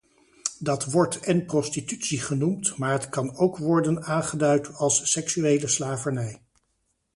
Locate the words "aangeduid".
4.03-4.73